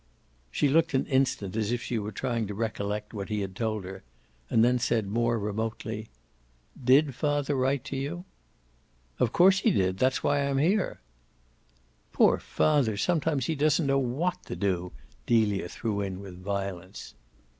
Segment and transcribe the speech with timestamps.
[0.49, 3.83] She looked an instant as if she were trying to recollect what he had told
[3.85, 4.01] her;
[4.49, 6.09] and then said, more remotely,
[6.83, 8.25] "DID father write to you?"
[9.19, 9.99] "Of course he did.
[9.99, 11.01] That's why I'm here."
[12.13, 14.91] "Poor father, sometimes he doesn't know WHAT to do!"
[15.27, 17.13] Delia threw in with violence.